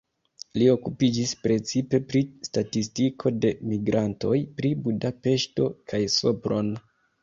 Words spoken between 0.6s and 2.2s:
Li okupiĝis precipe